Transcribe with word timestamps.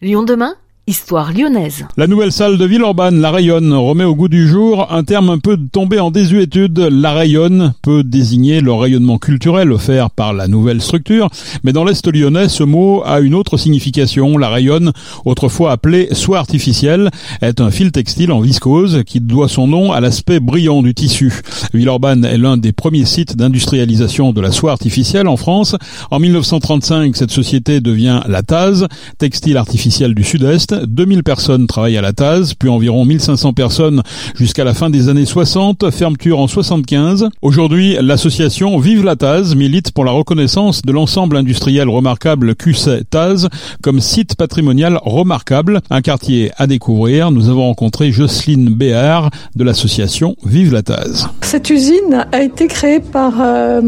Lyon 0.00 0.24
demain? 0.24 0.54
Histoire 0.88 1.34
lyonnaise. 1.34 1.84
La 1.98 2.06
nouvelle 2.06 2.32
salle 2.32 2.56
de 2.56 2.64
Villeurbanne, 2.64 3.20
la 3.20 3.30
Rayonne, 3.30 3.74
remet 3.74 4.04
au 4.04 4.14
goût 4.14 4.28
du 4.28 4.48
jour 4.48 4.90
un 4.90 5.04
terme 5.04 5.28
un 5.28 5.36
peu 5.36 5.58
tombé 5.70 6.00
en 6.00 6.10
désuétude. 6.10 6.78
La 6.78 7.12
Rayonne 7.12 7.74
peut 7.82 8.02
désigner 8.02 8.62
le 8.62 8.72
rayonnement 8.72 9.18
culturel 9.18 9.70
offert 9.70 10.08
par 10.08 10.32
la 10.32 10.48
nouvelle 10.48 10.80
structure, 10.80 11.28
mais 11.62 11.74
dans 11.74 11.84
l'Est 11.84 12.10
lyonnais, 12.10 12.48
ce 12.48 12.62
mot 12.62 13.02
a 13.04 13.20
une 13.20 13.34
autre 13.34 13.58
signification. 13.58 14.38
La 14.38 14.48
Rayonne, 14.48 14.92
autrefois 15.26 15.72
appelée 15.72 16.08
soie 16.12 16.38
artificielle, 16.38 17.10
est 17.42 17.60
un 17.60 17.70
fil 17.70 17.92
textile 17.92 18.32
en 18.32 18.40
viscose 18.40 19.02
qui 19.04 19.20
doit 19.20 19.48
son 19.48 19.66
nom 19.66 19.92
à 19.92 20.00
l'aspect 20.00 20.40
brillant 20.40 20.80
du 20.80 20.94
tissu. 20.94 21.42
Villeurbanne 21.74 22.24
est 22.24 22.38
l'un 22.38 22.56
des 22.56 22.72
premiers 22.72 23.04
sites 23.04 23.36
d'industrialisation 23.36 24.32
de 24.32 24.40
la 24.40 24.52
soie 24.52 24.72
artificielle 24.72 25.28
en 25.28 25.36
France. 25.36 25.76
En 26.10 26.18
1935, 26.18 27.14
cette 27.14 27.30
société 27.30 27.82
devient 27.82 28.22
la 28.26 28.42
Taz, 28.42 28.88
textile 29.18 29.58
artificiel 29.58 30.14
du 30.14 30.24
Sud-Est. 30.24 30.77
2000 30.86 31.22
personnes 31.22 31.66
travaillent 31.66 31.96
à 31.96 32.02
la 32.02 32.12
TAS, 32.12 32.54
puis 32.58 32.68
environ 32.68 33.04
1500 33.04 33.52
personnes 33.52 34.02
jusqu'à 34.34 34.64
la 34.64 34.74
fin 34.74 34.90
des 34.90 35.08
années 35.08 35.24
60, 35.24 35.90
fermeture 35.90 36.38
en 36.38 36.46
75. 36.46 37.28
Aujourd'hui, 37.42 37.96
l'association 38.00 38.78
Vive 38.78 39.04
la 39.04 39.16
TAS 39.16 39.54
milite 39.56 39.92
pour 39.92 40.04
la 40.04 40.12
reconnaissance 40.12 40.82
de 40.82 40.92
l'ensemble 40.92 41.36
industriel 41.36 41.88
remarquable 41.88 42.54
QC 42.54 43.04
TAS 43.10 43.48
comme 43.82 44.00
site 44.00 44.36
patrimonial 44.36 44.98
remarquable, 45.02 45.80
un 45.90 46.00
quartier 46.00 46.50
à 46.56 46.66
découvrir. 46.66 47.30
Nous 47.30 47.48
avons 47.48 47.66
rencontré 47.66 48.12
Jocelyne 48.12 48.70
Béard 48.70 49.30
de 49.56 49.64
l'association 49.64 50.36
Vive 50.44 50.72
la 50.72 50.82
TAS. 50.82 51.28
Cette 51.42 51.70
usine 51.70 52.26
a 52.32 52.42
été 52.42 52.66
créée 52.66 53.00
par 53.00 53.34
euh, 53.40 53.80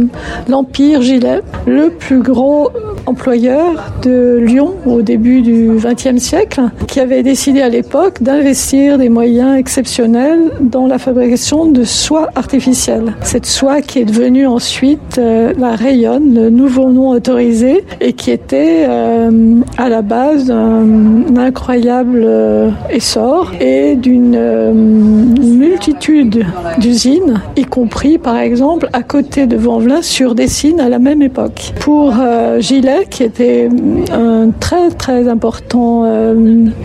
l'Empire 0.49 1.03
Gilet, 1.03 1.43
le 1.67 1.91
plus 1.91 2.23
gros 2.23 2.71
employeur 3.07 3.93
de 4.03 4.39
Lyon 4.45 4.75
au 4.87 5.03
début 5.03 5.43
du 5.43 5.77
XXe 5.77 6.23
siècle, 6.23 6.63
qui 6.87 7.01
avait 7.01 7.23
décidé 7.23 7.61
à 7.61 7.69
l'époque 7.69 8.23
d'investir 8.23 8.99
des 8.99 9.09
moyens 9.09 9.59
exceptionnels 9.59 10.53
dans 10.61 10.87
la 10.87 10.99
fabrication 10.99 11.67
de 11.67 11.85
soie 11.85 12.29
artificielle. 12.35 13.15
Cette 13.23 13.47
soie 13.47 13.81
qui 13.81 14.01
est 14.01 14.05
devenue 14.05 14.47
ensuite 14.47 15.19
euh, 15.19 15.53
la 15.59 15.77
Rayonne, 15.77 16.35
le 16.35 16.51
nouveau 16.51 16.91
nom 16.91 17.11
autorisé, 17.11 17.85
et 18.01 18.13
qui 18.13 18.31
était 18.31 18.85
euh, 18.89 19.61
à 19.79 19.89
la 19.89 20.03
base 20.03 20.47
d'un 20.47 21.37
incroyable 21.37 22.23
euh, 22.25 22.71
essor 22.91 23.53
et 23.61 23.97
d'une 23.97 24.37
multitude 25.81 26.45
d'usines, 26.77 27.41
y 27.57 27.65
compris 27.65 28.19
par 28.19 28.37
exemple 28.37 28.91
à 28.93 29.03
côté 29.03 29.47
de 29.47 29.57
Vanvelin 29.57 30.03
sur 30.03 30.35
Dessines 30.35 30.79
à 30.79 30.91
la 30.91 30.99
même 30.99 31.23
époque. 31.23 31.73
Pour 31.81 32.13
Gilet, 32.59 33.07
qui 33.09 33.23
était 33.23 33.71
un 34.13 34.51
très 34.51 34.91
très 34.91 35.27
important 35.27 36.05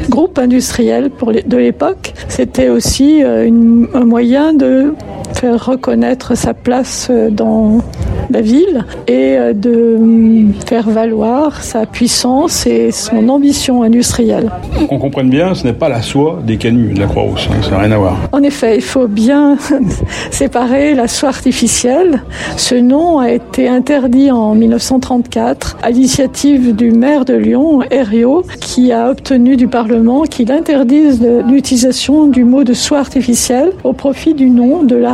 groupe 0.09 0.39
industriel 0.39 1.11
de 1.45 1.57
l'époque. 1.57 2.13
C'était 2.29 2.69
aussi 2.69 3.21
euh, 3.21 3.49
un 3.93 4.05
moyen 4.05 4.53
de 4.53 4.93
faire 5.35 5.65
reconnaître 5.65 6.35
sa 6.35 6.53
place 6.53 7.07
euh, 7.09 7.29
dans 7.29 7.81
la 8.29 8.41
ville 8.41 8.85
et 9.07 9.37
euh, 9.37 9.53
de 9.53 9.97
mm, 9.99 10.53
faire 10.65 10.89
valoir 10.89 11.61
sa 11.63 11.85
puissance 11.85 12.65
et 12.65 12.91
son 12.91 13.29
ambition 13.29 13.83
industrielle. 13.83 14.49
Qu'on 14.87 14.97
comprenne 14.97 15.29
bien, 15.29 15.53
ce 15.53 15.65
n'est 15.65 15.73
pas 15.73 15.89
la 15.89 16.01
soie 16.01 16.39
des 16.45 16.57
canuts 16.57 16.93
de 16.93 16.99
la 16.99 17.07
Croix-Rousse, 17.07 17.47
hein, 17.51 17.61
ça 17.61 17.71
n'a 17.71 17.79
rien 17.79 17.91
à 17.91 17.97
voir. 17.97 18.17
En 18.31 18.43
effet, 18.43 18.77
il 18.77 18.81
faut 18.81 19.07
bien 19.07 19.57
séparer 20.31 20.95
la 20.95 21.07
soie 21.07 21.29
artificielle. 21.29 22.21
Ce 22.57 22.75
nom 22.75 23.19
a 23.19 23.31
été 23.31 23.67
interdit 23.67 24.31
en 24.31 24.55
1934 24.55 25.77
à 25.83 25.91
l'initiative 25.91 26.75
du 26.75 26.91
maire 26.91 27.25
de 27.25 27.33
Lyon, 27.33 27.81
Herriot, 27.91 28.43
qui 28.59 28.91
a 28.91 29.09
obtenu 29.09 29.57
du 29.57 29.67
Parlement 29.67 30.23
qu'il 30.23 30.51
interdise 30.51 31.25
l'utilisation 31.47 32.27
du 32.27 32.43
mot 32.43 32.63
de 32.63 32.73
soie 32.73 32.99
artificielle 32.99 33.71
au 33.83 33.93
profit 33.93 34.33
du 34.33 34.49
nom 34.49 34.83
de 34.83 34.95
la 34.95 35.13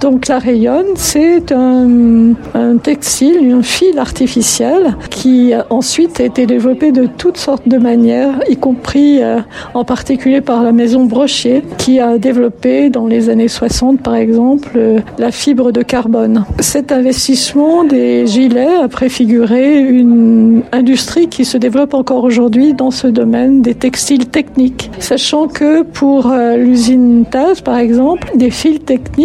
Donc 0.00 0.28
la 0.28 0.38
rayonne, 0.38 0.94
c'est 0.94 1.52
un 1.52 2.76
textile, 2.82 3.52
un 3.52 3.62
fil 3.62 3.98
artificiel 3.98 4.96
qui 5.10 5.52
ensuite 5.68 6.20
a 6.20 6.24
été 6.24 6.46
développé 6.46 6.90
de 6.90 7.06
toutes 7.06 7.36
sortes 7.36 7.68
de 7.68 7.76
manières, 7.76 8.40
y 8.48 8.56
compris 8.56 9.22
euh, 9.22 9.40
en 9.74 9.84
particulier 9.84 10.40
par 10.40 10.62
la 10.62 10.72
maison 10.72 11.04
Brochier 11.04 11.62
qui 11.76 12.00
a 12.00 12.18
développé 12.18 12.88
dans 12.90 13.06
les 13.06 13.28
années 13.28 13.48
60 13.48 14.00
par 14.00 14.14
exemple 14.14 14.70
euh, 14.76 15.00
la 15.18 15.30
fibre 15.30 15.72
de 15.72 15.82
carbone. 15.82 16.44
Cet 16.60 16.92
investissement 16.92 17.84
des 17.84 18.26
gilets 18.26 18.76
a 18.82 18.88
préfiguré 18.88 19.80
une 19.80 20.62
industrie 20.72 21.28
qui 21.28 21.44
se 21.44 21.58
développe 21.58 21.94
encore 21.94 22.24
aujourd'hui 22.24 22.72
dans 22.72 22.90
ce 22.90 23.06
domaine 23.06 23.62
des 23.62 23.74
textiles 23.74 24.26
techniques, 24.26 24.90
sachant 24.98 25.46
que 25.46 25.82
pour 25.82 26.30
euh, 26.30 26.56
l'usine 26.56 27.24
TAS 27.30 27.60
par 27.62 27.78
exemple, 27.78 28.30
des 28.36 28.50
fils 28.50 28.84
techniques, 28.84 29.15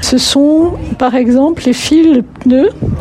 ce 0.00 0.18
sont 0.18 0.72
par 0.98 1.14
exemple 1.14 1.62
les 1.66 1.72
fils 1.72 2.22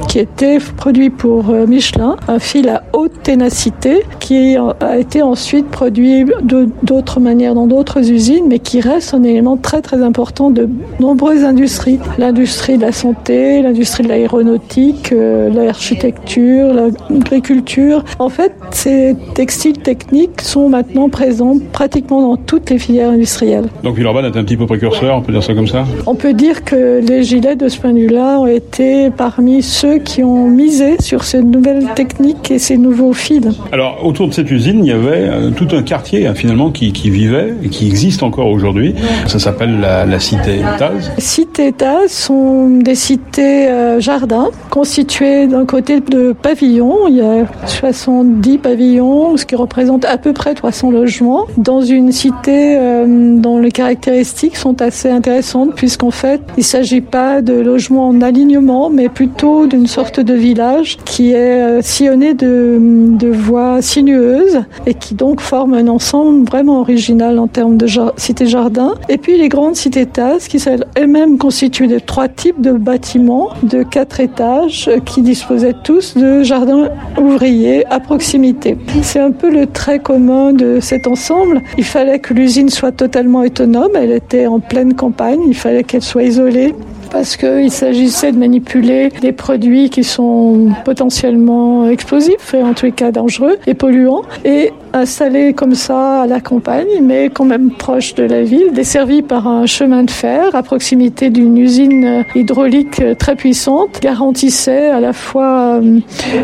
qui 0.08 0.20
était 0.20 0.58
produit 0.78 1.10
pour 1.10 1.50
euh, 1.50 1.66
Michelin, 1.68 2.16
un 2.28 2.40
fil 2.40 2.70
à 2.70 2.84
haute 2.94 3.24
ténacité 3.24 4.02
qui 4.20 4.58
a 4.58 4.98
été 4.98 5.22
ensuite 5.22 5.68
produit 5.68 6.26
de 6.44 6.70
d'autres 6.84 7.20
manières 7.20 7.56
dans 7.56 7.68
d'autres 7.68 8.12
usines, 8.12 8.46
mais 8.48 8.60
qui 8.60 8.82
reste 8.82 9.14
un 9.14 9.24
élément 9.24 9.58
très 9.58 9.82
très 9.82 10.02
important 10.02 10.50
de 10.50 10.70
nombreuses 11.00 11.44
industries. 11.44 12.00
L'industrie 12.18 12.78
de 12.78 12.82
la 12.82 12.92
santé, 12.92 13.62
l'industrie 13.62 14.04
de 14.04 14.10
l'aéronautique, 14.10 15.12
euh, 15.12 15.50
l'architecture, 15.50 16.74
l'agriculture. 16.74 18.04
En 18.20 18.30
fait, 18.30 18.54
ces 18.72 19.16
textiles 19.36 19.80
techniques 19.80 20.42
sont 20.42 20.70
maintenant 20.70 21.10
présents 21.10 21.58
pratiquement 21.72 22.22
dans 22.22 22.38
toutes 22.38 22.70
les 22.70 22.80
filières 22.80 23.10
industrielles. 23.10 23.68
Donc 23.84 23.96
Villeurbanne 23.96 24.26
est 24.26 24.38
un 24.38 24.44
petit 24.44 24.58
peu 24.58 24.66
précurseur, 24.66 25.18
on 25.18 25.22
peut 25.22 25.32
dire 25.32 25.44
ça 25.44 25.54
comme 25.54 25.68
ça? 25.68 25.86
On 26.06 26.16
peut 26.16 26.34
dire 26.40 26.64
que 26.64 27.02
les 27.02 27.24
gilets 27.24 27.56
de 27.56 27.68
ce 27.68 27.80
point 27.80 27.92
de 27.94 28.00
vue-là 28.00 28.40
ont 28.40 28.48
été 28.48 29.10
par 29.10 29.30
parmi 29.30 29.62
ceux 29.62 30.00
qui 30.00 30.24
ont 30.24 30.48
misé 30.48 30.96
sur 31.00 31.24
ces 31.24 31.44
nouvelles 31.44 31.86
techniques 31.96 32.50
et 32.50 32.58
ces 32.58 32.78
nouveaux 32.78 33.14
fils. 33.14 33.48
Alors, 33.72 34.04
autour 34.04 34.28
de 34.28 34.34
cette 34.34 34.50
usine, 34.50 34.84
il 34.84 34.88
y 34.88 34.92
avait 34.92 35.30
euh, 35.30 35.52
tout 35.52 35.68
un 35.72 35.84
quartier 35.84 36.26
hein, 36.26 36.34
finalement 36.34 36.72
qui, 36.72 36.92
vivait 36.92 37.54
et 37.64 37.70
qui 37.70 37.88
existe 37.88 38.24
encore 38.24 38.48
aujourd'hui. 38.48 38.96
Ça 39.28 39.38
s'appelle 39.38 39.80
la, 39.80 40.20
cité 40.20 40.62
Taz. 40.78 41.12
Cité 41.20 41.72
Taz 41.74 42.12
sont 42.12 42.70
des 42.70 42.96
cités 42.96 43.68
euh, 43.70 44.00
jardins 44.00 44.50
constituées 44.72 45.48
d'un 45.48 45.66
côté 45.66 46.00
de 46.00 46.34
pavillons. 46.34 47.08
Il 47.08 47.16
y 47.16 47.22
a 47.22 47.46
70 47.68 48.58
pavillons, 48.58 49.38
ce 49.38 49.46
qui 49.46 49.56
représente 49.56 50.06
à 50.06 50.18
peu 50.18 50.34
près 50.34 50.56
300 50.56 50.92
logements, 50.92 51.46
dans 51.58 51.82
une 51.82 52.12
cité 52.12 52.78
euh, 52.78 53.06
dont 53.38 53.60
les 53.60 53.72
caractéristiques 53.72 54.58
sont 54.58 54.82
assez 54.82 55.10
intéressantes 55.10 55.76
puisqu'en 55.76 56.12
fait, 56.12 56.29
il 56.58 56.60
ne 56.60 56.64
s'agit 56.64 57.02
pas 57.02 57.42
de 57.42 57.54
logements 57.54 58.08
en 58.10 58.22
alignement, 58.22 58.90
mais 58.90 59.10
plutôt 59.10 59.68
d'une 59.68 59.88
sorte 59.88 60.20
de 60.20 60.34
village 60.34 60.98
qui 61.06 61.32
est 61.32 61.62
euh, 61.62 61.82
sillonné 61.82 62.34
de, 62.34 63.30
voies 63.32 63.82
sinueuses 63.82 64.64
et 64.86 64.94
qui 64.94 65.14
donc 65.14 65.42
forme 65.42 65.74
un 65.74 65.88
ensemble 65.88 66.48
vraiment 66.48 66.80
original 66.82 67.40
en 67.40 67.48
termes 67.48 67.78
de 67.78 67.88
cité-jardin. 68.18 68.96
Et 69.08 69.18
puis 69.18 69.38
les 69.38 69.50
grandes 69.50 69.76
cités-tasses 69.76 70.48
qui 70.48 70.60
sont 70.60 70.78
elles-mêmes 70.96 71.38
constituées 71.38 71.88
de 71.88 72.00
trois 72.00 72.28
types 72.28 72.62
de 72.62 72.72
bâtiments 72.72 73.50
de 73.64 73.84
quatre 73.84 74.20
étages 74.20 74.90
qui 75.06 75.22
disposaient 75.22 75.76
tous 75.84 76.18
de 76.18 76.44
jardins 76.44 76.90
ouvriers 77.20 77.86
à 77.88 78.00
proximité. 78.00 78.78
C'est 79.02 79.20
un 79.20 79.32
peu 79.32 79.50
le 79.50 79.68
trait 79.68 80.00
commun 80.00 80.54
de 80.54 80.80
cet 80.82 81.08
ensemble. 81.08 81.62
Il 81.78 81.84
fallait 81.84 82.20
que 82.20 82.34
l'usine 82.34 82.70
soit 82.70 82.92
totalement 82.92 83.40
autonome. 83.40 83.92
Elle 83.96 84.12
était 84.12 84.48
en 84.48 84.60
pleine 84.60 84.94
campagne. 84.94 85.40
Il 85.48 85.56
fallait 85.56 85.84
qu'elle 85.84 86.02
soit 86.02 86.19
isolée 86.22 86.74
parce 87.12 87.38
qu'il 87.38 87.72
s'agissait 87.72 88.32
de 88.32 88.38
manipuler 88.38 89.10
des 89.22 89.32
produits 89.32 89.90
qui 89.90 90.04
sont 90.04 90.70
potentiellement 90.86 91.88
explosifs 91.88 92.54
et 92.54 92.64
en 92.64 92.74
tous 92.74 92.86
les 92.86 92.92
cas 92.92 93.12
dangereux 93.12 93.58
et 93.68 93.74
polluants. 93.74 94.24
Et 94.46 94.72
installé 94.94 95.54
comme 95.54 95.76
ça 95.76 96.24
à 96.24 96.28
la 96.28 96.40
campagne, 96.40 96.88
mais 97.04 97.30
quand 97.30 97.46
même 97.46 97.70
proche 97.70 98.16
de 98.16 98.24
la 98.24 98.42
ville, 98.42 98.74
desservi 98.74 99.22
par 99.22 99.48
un 99.48 99.68
chemin 99.68 100.04
de 100.04 100.10
fer 100.10 100.56
à 100.56 100.64
proximité 100.64 101.30
d'une 101.30 101.58
usine 101.58 102.26
hydraulique 102.34 103.02
très 103.20 103.36
puissante, 103.36 104.00
garantissait 104.02 104.88
à 104.88 105.00
la 105.00 105.14
fois 105.14 105.80
euh, 105.80 106.00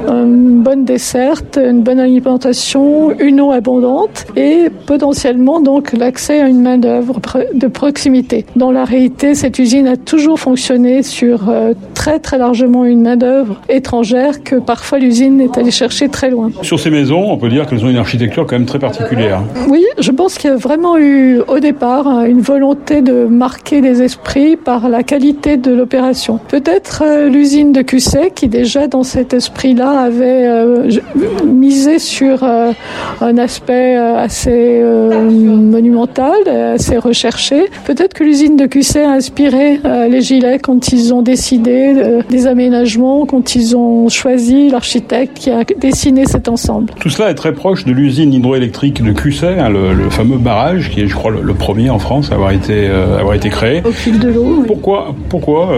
une 0.07 0.61
bonne 0.61 0.85
desserte, 0.85 1.57
une 1.57 1.81
bonne 1.81 1.99
alimentation, 1.99 3.17
une 3.19 3.41
eau 3.41 3.51
abondante 3.51 4.27
et 4.35 4.69
potentiellement 4.85 5.59
donc 5.59 5.93
l'accès 5.93 6.39
à 6.39 6.47
une 6.47 6.61
main 6.61 6.77
d'œuvre 6.77 7.19
de 7.51 7.67
proximité. 7.67 8.45
Dans 8.55 8.71
la 8.71 8.85
réalité, 8.85 9.33
cette 9.33 9.57
usine 9.57 9.87
a 9.87 9.97
toujours 9.97 10.39
fonctionné 10.39 10.54
sur 10.55 11.49
euh, 11.49 11.73
très 11.93 12.19
très 12.19 12.37
largement 12.37 12.85
une 12.85 13.01
main 13.01 13.17
d'œuvre 13.17 13.61
étrangère 13.69 14.43
que 14.43 14.55
parfois 14.55 14.99
l'usine 14.99 15.41
est 15.41 15.57
allée 15.57 15.71
chercher 15.71 16.09
très 16.09 16.29
loin. 16.29 16.51
Sur 16.61 16.79
ces 16.79 16.89
maisons, 16.89 17.31
on 17.31 17.37
peut 17.37 17.49
dire 17.49 17.65
qu'elles 17.65 17.83
ont 17.83 17.89
une 17.89 17.97
architecture 17.97 18.45
quand 18.45 18.55
même 18.55 18.65
très 18.65 18.79
particulière. 18.79 19.41
Oui, 19.69 19.85
je 19.99 20.11
pense 20.11 20.37
qu'il 20.37 20.49
y 20.49 20.53
a 20.53 20.57
vraiment 20.57 20.97
eu 20.97 21.39
au 21.47 21.59
départ 21.59 22.07
hein, 22.07 22.25
une 22.25 22.41
volonté 22.41 23.01
de 23.01 23.25
marquer 23.25 23.81
les 23.81 24.01
esprits 24.01 24.55
par 24.55 24.89
la 24.89 25.03
qualité 25.03 25.57
de 25.57 25.71
l'opération. 25.71 26.39
Peut-être 26.47 27.03
euh, 27.05 27.29
l'usine 27.29 27.71
de 27.71 27.81
Cusset 27.81 28.31
qui 28.33 28.47
déjà 28.47 28.87
dans 28.87 29.03
cet 29.03 29.33
esprit-là 29.33 29.99
avait 29.99 30.47
euh, 30.47 30.89
misé 31.45 31.99
sur 31.99 32.43
un 32.43 33.37
aspect 33.37 33.95
assez 33.95 34.81
monumental, 34.83 36.47
assez 36.47 36.97
recherché. 36.97 37.65
Peut-être 37.85 38.13
que 38.13 38.23
l'usine 38.23 38.55
de 38.55 38.65
Cusset 38.65 39.03
a 39.03 39.11
inspiré 39.11 39.79
les 40.09 40.21
Gilets 40.21 40.44
quand 40.61 40.91
ils 40.91 41.13
ont 41.13 41.21
décidé 41.21 41.93
des 42.29 42.47
aménagements, 42.47 43.25
quand 43.25 43.55
ils 43.55 43.75
ont 43.75 44.09
choisi 44.09 44.69
l'architecte 44.69 45.37
qui 45.37 45.49
a 45.51 45.63
dessiné 45.63 46.25
cet 46.25 46.47
ensemble. 46.47 46.93
Tout 46.99 47.09
cela 47.09 47.31
est 47.31 47.35
très 47.35 47.53
proche 47.53 47.85
de 47.85 47.91
l'usine 47.91 48.33
hydroélectrique 48.33 49.03
de 49.03 49.11
Cusset, 49.11 49.59
hein, 49.59 49.69
le, 49.69 50.09
fameux 50.09 50.37
barrage 50.37 50.91
qui 50.91 51.01
est, 51.01 51.07
je 51.07 51.15
crois, 51.15 51.31
le, 51.31 51.53
premier 51.53 51.89
en 51.89 51.99
France 51.99 52.31
à 52.31 52.35
avoir 52.35 52.51
été, 52.51 52.87
avoir 52.87 53.33
été 53.33 53.49
créé. 53.49 53.81
Au 53.85 53.91
fil 53.91 54.19
de 54.19 54.29
l'eau. 54.29 54.63
Pourquoi, 54.67 55.15
pourquoi 55.29 55.69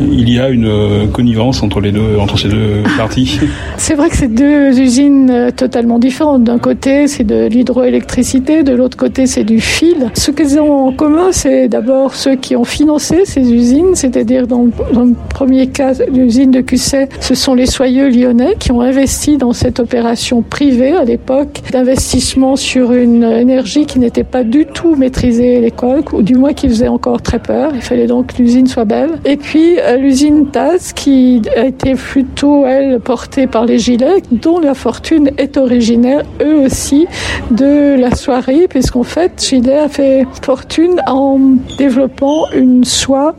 il 0.00 0.28
y 0.30 0.38
a 0.38 0.48
une 0.48 1.08
connivence 1.12 1.62
entre 1.62 1.80
les 1.80 1.92
deux, 1.92 2.16
entre 2.18 2.38
ces 2.38 2.48
deux 2.48 2.82
parties? 2.96 3.40
C'est 3.76 3.94
vrai 3.94 4.08
que 4.08 4.16
c'est 4.16 4.28
deux 4.28 4.78
usines 4.78 5.30
euh, 5.30 5.50
totalement 5.50 5.98
différentes. 5.98 6.44
D'un 6.44 6.58
côté, 6.58 7.06
c'est 7.06 7.24
de 7.24 7.46
l'hydroélectricité, 7.46 8.62
de 8.62 8.72
l'autre 8.72 8.96
côté, 8.96 9.26
c'est 9.26 9.44
du 9.44 9.60
fil. 9.60 10.10
Ce 10.14 10.30
qu'elles 10.30 10.58
ont 10.60 10.88
en 10.88 10.92
commun, 10.92 11.28
c'est 11.32 11.68
d'abord 11.68 12.14
ceux 12.14 12.36
qui 12.36 12.56
ont 12.56 12.64
financé 12.64 13.22
ces 13.24 13.52
usines, 13.52 13.77
c'est-à-dire 13.94 14.46
dans, 14.46 14.64
le 14.64 15.14
premier 15.28 15.68
cas, 15.68 15.92
l'usine 16.12 16.50
de 16.50 16.60
Cusset, 16.60 17.08
ce 17.20 17.34
sont 17.34 17.54
les 17.54 17.66
soyeux 17.66 18.08
lyonnais 18.08 18.54
qui 18.58 18.72
ont 18.72 18.80
investi 18.80 19.36
dans 19.36 19.52
cette 19.52 19.80
opération 19.80 20.42
privée 20.42 20.92
à 20.92 21.04
l'époque 21.04 21.60
d'investissement 21.72 22.56
sur 22.56 22.92
une 22.92 23.24
énergie 23.24 23.86
qui 23.86 23.98
n'était 23.98 24.24
pas 24.24 24.44
du 24.44 24.66
tout 24.66 24.94
maîtrisée 24.94 25.56
à 25.56 25.60
l'époque, 25.60 26.12
ou 26.12 26.22
du 26.22 26.34
moins 26.34 26.52
qui 26.52 26.68
faisait 26.68 26.88
encore 26.88 27.22
très 27.22 27.38
peur. 27.38 27.72
Il 27.74 27.82
fallait 27.82 28.06
donc 28.06 28.34
que 28.34 28.42
l'usine 28.42 28.66
soit 28.66 28.84
belle. 28.84 29.18
Et 29.24 29.36
puis 29.36 29.78
euh, 29.78 29.96
l'usine 29.96 30.46
Taz 30.46 30.92
qui 30.92 31.42
a 31.56 31.66
été 31.66 31.94
plutôt, 31.94 32.66
elle, 32.66 33.00
portée 33.00 33.46
par 33.46 33.64
les 33.64 33.78
Gilets, 33.78 34.22
dont 34.30 34.58
la 34.58 34.74
fortune 34.74 35.30
est 35.38 35.56
originaire, 35.56 36.22
eux 36.40 36.64
aussi, 36.64 37.06
de 37.50 37.98
la 37.98 38.14
soierie, 38.14 38.66
puisqu'en 38.68 39.02
fait, 39.02 39.44
Gilet 39.48 39.78
a 39.78 39.88
fait 39.88 40.26
fortune 40.42 41.00
en 41.06 41.38
développant 41.78 42.44
une 42.54 42.84
soie 42.84 43.34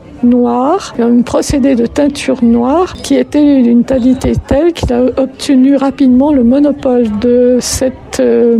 un 0.98 1.22
procédé 1.22 1.74
de 1.74 1.86
teinture 1.86 2.42
noire 2.42 2.94
qui 2.94 3.16
était 3.16 3.62
d'une 3.62 3.84
qualité 3.84 4.32
telle 4.46 4.72
qu'il 4.72 4.92
a 4.92 5.02
obtenu 5.16 5.76
rapidement 5.76 6.32
le 6.32 6.44
monopole 6.44 7.06
de 7.20 7.58
cette 7.60 8.09
euh, 8.18 8.58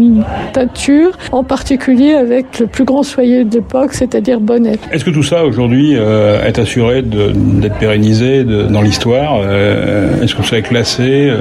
teinture, 0.52 1.18
en 1.32 1.42
particulier 1.42 2.12
avec 2.12 2.60
le 2.60 2.66
plus 2.66 2.84
grand 2.84 3.02
soyer 3.02 3.44
de 3.44 3.54
l'époque, 3.54 3.92
c'est-à-dire 3.92 4.40
Bonnet. 4.40 4.78
Est-ce 4.92 5.04
que 5.04 5.10
tout 5.10 5.22
ça 5.22 5.44
aujourd'hui 5.44 5.94
euh, 5.96 6.44
est 6.44 6.58
assuré 6.58 7.02
d'être 7.02 7.78
pérennisé 7.78 8.44
dans 8.44 8.82
l'histoire 8.82 9.40
euh, 9.42 10.22
Est-ce 10.22 10.34
que 10.34 10.44
ça 10.44 10.58
est 10.58 10.62
classé 10.62 11.32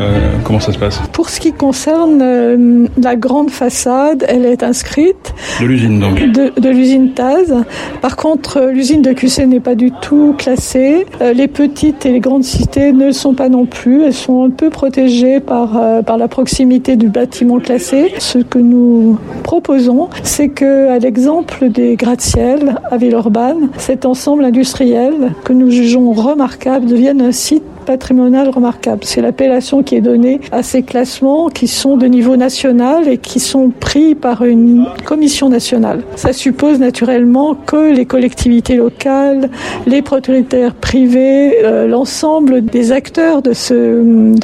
Comment 0.43 0.59
ça 0.59 0.71
se 0.71 0.79
passe? 0.79 1.01
Pour 1.13 1.29
ce 1.29 1.39
qui 1.39 1.53
concerne 1.53 2.87
la 3.01 3.15
grande 3.15 3.51
façade, 3.51 4.25
elle 4.27 4.45
est 4.45 4.63
inscrite. 4.63 5.33
De 5.61 5.65
l'usine 5.65 5.99
donc 5.99 6.19
De, 6.19 6.59
de 6.59 6.69
l'usine 6.69 7.11
Taz. 7.13 7.53
Par 8.01 8.15
contre, 8.15 8.69
l'usine 8.71 9.01
de 9.01 9.13
QC 9.13 9.45
n'est 9.45 9.59
pas 9.59 9.75
du 9.75 9.91
tout 9.91 10.35
classées. 10.37 11.05
Euh, 11.21 11.33
les 11.33 11.47
petites 11.47 12.05
et 12.05 12.11
les 12.11 12.19
grandes 12.19 12.43
cités 12.43 12.93
ne 12.93 13.07
le 13.07 13.11
sont 13.11 13.33
pas 13.33 13.49
non 13.49 13.65
plus. 13.65 14.03
Elles 14.03 14.13
sont 14.13 14.43
un 14.43 14.49
peu 14.49 14.69
protégées 14.69 15.39
par, 15.39 15.77
euh, 15.77 16.01
par 16.01 16.17
la 16.17 16.27
proximité 16.27 16.95
du 16.95 17.09
bâtiment 17.09 17.59
classé. 17.59 17.98
Ce 18.19 18.39
que 18.39 18.59
nous 18.59 19.17
proposons, 19.43 20.09
c'est 20.23 20.49
que, 20.49 20.89
à 20.89 20.99
l'exemple 20.99 21.69
des 21.69 21.95
gratte-ciel 21.95 22.75
à 22.89 22.97
Villeurbanne, 22.97 23.69
cet 23.77 24.05
ensemble 24.05 24.45
industriel 24.45 25.33
que 25.43 25.53
nous 25.53 25.69
jugeons 25.69 26.11
remarquable 26.11 26.85
devienne 26.85 27.21
un 27.21 27.31
site 27.31 27.63
patrimonial 27.93 28.47
remarquable. 28.49 29.01
C'est 29.03 29.23
l'appellation 29.27 29.77
qui 29.81 29.93
est 29.95 30.05
donnée 30.11 30.37
à 30.51 30.61
ces 30.61 30.83
classements 30.91 31.49
qui 31.57 31.67
sont 31.81 31.95
de 31.97 32.07
niveau 32.17 32.35
national 32.47 33.07
et 33.07 33.17
qui 33.29 33.39
sont 33.39 33.71
pris 33.87 34.13
par 34.13 34.37
une 34.45 34.85
commission 35.11 35.49
nationale. 35.49 35.99
Ça 36.15 36.31
suppose 36.31 36.77
naturellement 36.79 37.55
que 37.55 37.81
les 37.99 38.05
collectivités 38.05 38.75
locales, 38.75 39.49
les 39.87 40.03
propriétaires 40.11 40.75
privés, 40.75 41.63
euh, 41.63 41.87
l'ensemble 41.87 42.53
des 42.63 42.91
acteurs 42.91 43.41
de 43.41 43.53
ce, 43.53 43.75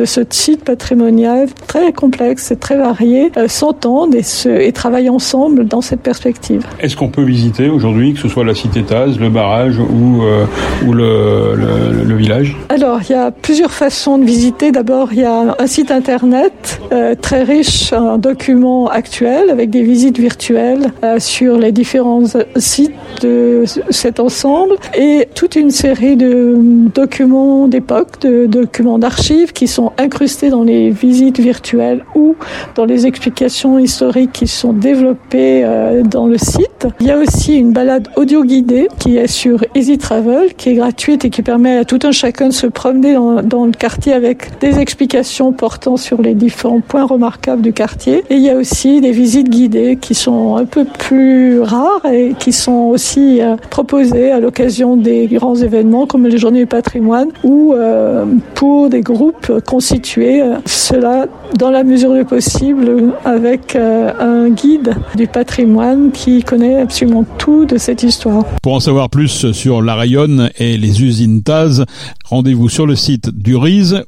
de 0.02 0.06
ce 0.06 0.22
site 0.32 0.64
patrimonial 0.64 1.48
très 1.68 1.94
complexe 1.94 2.44
et 2.54 2.56
très 2.66 2.78
varié 2.78 3.32
euh, 3.38 3.48
s'entendent 3.48 4.16
et, 4.16 4.24
se, 4.24 4.50
et 4.50 4.72
travaillent 4.72 5.14
ensemble 5.22 5.68
dans 5.68 5.82
cette 5.82 6.02
perspective. 6.02 6.62
Est-ce 6.80 6.96
qu'on 6.96 7.10
peut 7.10 7.28
visiter 7.38 7.70
aujourd'hui, 7.70 8.14
que 8.16 8.20
ce 8.20 8.28
soit 8.28 8.44
la 8.44 8.56
cité 8.56 8.82
Taz, 8.82 9.20
le 9.20 9.30
barrage 9.30 9.78
ou, 9.78 10.24
euh, 10.24 10.46
ou 10.86 10.94
le, 10.94 11.54
le, 11.56 12.04
le 12.12 12.16
village? 12.16 12.58
Alors, 12.70 13.00
il 13.08 13.12
y 13.12 13.16
a 13.16 13.32
plusieurs 13.42 13.72
façons 13.72 14.18
de 14.18 14.26
visiter. 14.26 14.72
D'abord, 14.72 15.14
il 15.14 15.20
y 15.20 15.24
a 15.24 15.56
un 15.58 15.68
site 15.68 15.92
internet 15.92 16.80
euh, 16.92 17.16
très 17.16 17.44
riche 17.44 17.94
en 17.94 18.18
documents 18.18 18.88
actuels 18.88 19.50
avec 19.50 19.70
des 19.70 19.84
visites 19.84 20.20
virtuelles 20.20 20.92
euh, 21.04 21.20
sur 21.20 21.58
les 21.58 21.72
différents 21.72 22.24
sites 22.58 22.94
de 23.22 23.64
cet 23.90 24.20
ensemble 24.20 24.76
et 24.98 25.28
toute 25.36 25.56
une 25.56 25.72
série 25.72 26.16
de 26.16 26.56
documents 26.94 27.68
d'époque, 27.68 28.22
de 28.22 28.46
documents 28.46 29.00
d'archives 29.00 29.54
qui 29.54 29.68
sont 29.68 29.92
incrustés 29.98 30.50
dans 30.50 30.64
les 30.64 30.90
visites 30.90 31.40
virtuelles 31.40 32.04
ou 32.16 32.36
dans 32.76 32.86
les 32.86 33.06
explications 33.06 33.80
historiques 33.80 34.32
qui 34.34 34.48
sont 34.48 34.74
développées 34.74 35.64
euh, 35.64 36.04
dans 36.04 36.28
le 36.28 36.38
site. 36.38 36.88
Il 37.00 37.08
y 37.08 37.12
a 37.12 37.18
aussi 37.18 37.56
une 37.56 37.72
balade 37.72 38.10
audio 38.16 38.44
guidée 38.44 38.88
qui 39.00 39.18
est 39.18 39.28
sur 39.28 39.64
Easy 39.76 39.98
Travel, 39.98 40.54
qui 40.56 40.70
est 40.70 40.76
gratuite 40.76 41.26
et 41.26 41.30
qui 41.30 41.42
permet 41.42 41.78
à 41.78 41.86
tout 41.86 42.00
un 42.04 42.12
chacun 42.12 42.48
de 42.48 42.54
se 42.54 42.68
promener 42.68 43.15
dans 43.16 43.66
le 43.66 43.72
quartier 43.72 44.14
avec 44.14 44.60
des 44.60 44.80
explications 44.80 45.52
portant 45.52 45.98
sur 45.98 46.22
les 46.22 46.34
différents 46.34 46.82
points 46.82 47.06
remarquables 47.06 47.62
du 47.62 47.74
quartier. 47.74 48.24
Et 48.30 48.36
il 48.36 48.42
y 48.42 48.50
a 48.50 48.56
aussi 48.56 49.02
des 49.02 49.12
visites 49.12 49.50
guidées 49.50 49.98
qui 50.00 50.14
sont 50.14 50.58
un 50.58 50.66
peu 50.66 50.86
plus 50.86 51.62
rares 51.62 52.06
et 52.12 52.34
qui 52.38 52.52
sont 52.52 52.90
aussi 52.92 53.42
euh, 53.42 53.56
proposées 53.70 54.32
à 54.32 54.40
l'occasion 54.40 54.98
des 54.98 55.28
grands 55.28 55.56
événements 55.56 56.06
comme 56.06 56.28
les 56.28 56.38
Journées 56.38 56.60
du 56.60 56.66
patrimoine 56.66 57.30
ou 57.44 57.74
euh, 57.74 58.26
pour 58.54 58.90
des 58.90 59.02
groupes 59.02 59.52
constitués. 59.66 60.42
Euh, 60.42 60.56
cela 60.66 61.28
dans 61.58 61.72
la 61.72 61.84
mesure 61.84 62.14
du 62.14 62.26
possible 62.26 63.14
avec 63.24 63.76
un 63.76 64.50
guide 64.50 64.96
du 65.16 65.28
patrimoine 65.28 66.12
qui 66.12 66.44
connaît 66.44 66.82
absolument 66.82 67.24
tout 67.38 67.66
de 67.66 67.78
cette 67.78 68.04
histoire. 68.04 68.46
Pour 68.62 68.74
en 68.74 68.80
savoir 68.80 69.10
plus 69.10 69.52
sur 69.52 69.82
la 69.82 69.96
Rayonne 69.96 70.50
et 70.58 70.78
les 70.78 71.04
usines 71.04 71.44
Taz, 71.44 71.86
rendez-vous 72.26 72.70
sur 72.70 72.86
le 72.86 72.96
site 72.96 73.30
du 73.30 73.56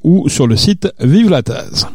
ou 0.03 0.29
sur 0.29 0.47
le 0.47 0.55
site 0.57 0.89
Vive 0.99 1.29
la 1.29 1.43
Thèse. 1.43 1.87